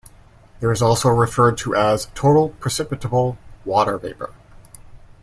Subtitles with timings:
[0.59, 4.33] This is also referred to as "total precipitable water vapour".